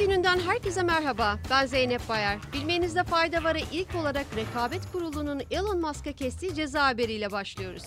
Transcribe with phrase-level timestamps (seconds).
[0.00, 1.38] Gündemden herkese merhaba.
[1.50, 2.38] Ben Zeynep Bayar.
[2.52, 7.82] Bilmenizde fayda var'a ilk olarak Rekabet Kurulu'nun Elon Musk'a kestiği ceza haberiyle başlıyoruz.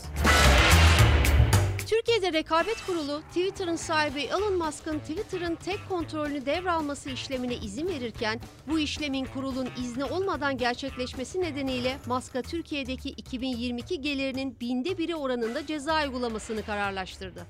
[1.88, 8.80] Türkiye'de Rekabet Kurulu, Twitter'ın sahibi Elon Musk'ın Twitter'ın tek kontrolünü devralması işlemine izin verirken, bu
[8.80, 16.66] işlemin kurulun izni olmadan gerçekleşmesi nedeniyle Musk'a Türkiye'deki 2022 gelirinin binde biri oranında ceza uygulamasını
[16.66, 17.46] kararlaştırdı.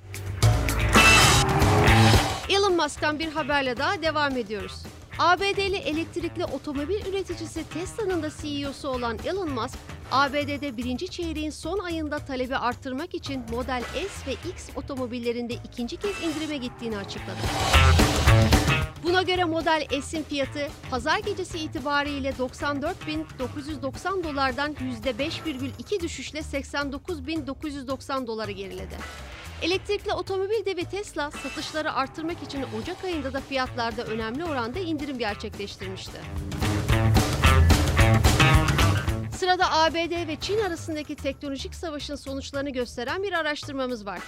[2.73, 4.83] Elon Musk'tan bir haberle daha devam ediyoruz.
[5.19, 9.77] ABD'li elektrikli otomobil üreticisi Tesla'nın da CEO'su olan Elon Musk,
[10.11, 16.23] ABD'de birinci çeyreğin son ayında talebi arttırmak için Model S ve X otomobillerinde ikinci kez
[16.23, 17.37] indirime gittiğini açıkladı.
[19.03, 28.95] Buna göre Model S'in fiyatı pazar gecesi itibariyle 94.990 dolardan %5,2 düşüşle 89.990 dolara geriledi.
[29.63, 36.17] Elektrikli otomobil devi Tesla satışları arttırmak için Ocak ayında da fiyatlarda önemli oranda indirim gerçekleştirmişti.
[39.37, 44.19] Sırada ABD ve Çin arasındaki teknolojik savaşın sonuçlarını gösteren bir araştırmamız var.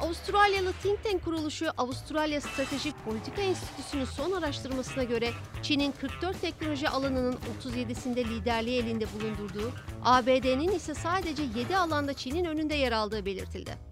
[0.00, 5.30] Avustralyalı think tank kuruluşu Avustralya Stratejik Politika Enstitüsü'nün son araştırmasına göre
[5.62, 9.72] Çin'in 44 teknoloji alanının 37'sinde liderliği elinde bulundurduğu,
[10.04, 13.87] ABD'nin ise sadece 7 alanda Çin'in önünde yer aldığı belirtildi.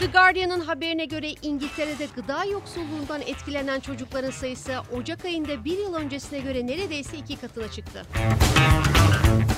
[0.00, 6.38] The Guardian'ın haberine göre İngiltere'de gıda yoksulluğundan etkilenen çocukların sayısı Ocak ayında bir yıl öncesine
[6.38, 8.06] göre neredeyse iki katına çıktı.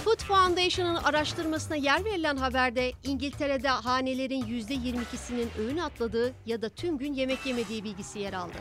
[0.04, 7.12] Food Foundation'ın araştırmasına yer verilen haberde İngiltere'de hanelerin %22'sinin öğün atladığı ya da tüm gün
[7.12, 8.56] yemek yemediği bilgisi yer aldı.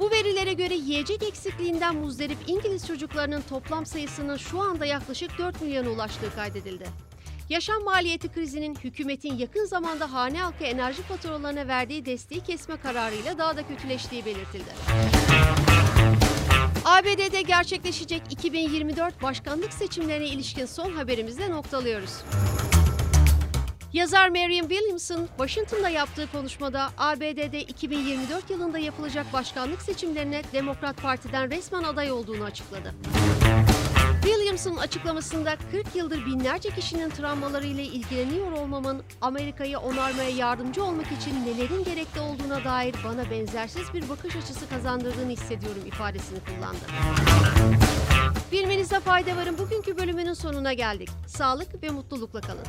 [0.00, 5.88] Bu verilere göre yiyecek eksikliğinden muzdarip İngiliz çocuklarının toplam sayısının şu anda yaklaşık 4 milyona
[5.88, 7.09] ulaştığı kaydedildi.
[7.50, 13.56] Yaşam maliyeti krizinin hükümetin yakın zamanda hane halkı enerji faturalarına verdiği desteği kesme kararıyla daha
[13.56, 14.70] da kötüleştiği belirtildi.
[16.84, 22.12] ABD'de gerçekleşecek 2024 başkanlık seçimlerine ilişkin son haberimizle noktalıyoruz.
[23.92, 31.82] Yazar Marianne Williamson, Washington'da yaptığı konuşmada ABD'de 2024 yılında yapılacak başkanlık seçimlerine Demokrat Parti'den resmen
[31.82, 32.94] aday olduğunu açıkladı.
[34.50, 41.84] Williamson açıklamasında 40 yıldır binlerce kişinin travmalarıyla ilgileniyor olmamın Amerika'yı onarmaya yardımcı olmak için nelerin
[41.84, 46.80] gerekli olduğuna dair bana benzersiz bir bakış açısı kazandırdığını hissediyorum ifadesini kullandı.
[48.52, 51.08] Bilmenizde fayda varın bugünkü bölümünün sonuna geldik.
[51.26, 52.64] Sağlık ve mutlulukla kalın.